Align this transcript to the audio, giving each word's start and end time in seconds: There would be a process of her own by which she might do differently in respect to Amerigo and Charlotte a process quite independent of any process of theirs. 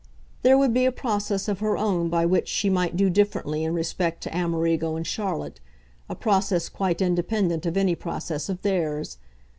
There 0.41 0.57
would 0.57 0.73
be 0.73 0.85
a 0.85 0.91
process 0.91 1.47
of 1.47 1.59
her 1.59 1.77
own 1.77 2.09
by 2.09 2.25
which 2.25 2.47
she 2.47 2.71
might 2.71 2.97
do 2.97 3.07
differently 3.07 3.63
in 3.63 3.75
respect 3.75 4.23
to 4.23 4.35
Amerigo 4.35 4.95
and 4.95 5.05
Charlotte 5.05 5.59
a 6.09 6.15
process 6.15 6.69
quite 6.69 7.03
independent 7.03 7.67
of 7.67 7.77
any 7.77 7.93
process 7.93 8.49
of 8.49 8.63
theirs. 8.63 9.19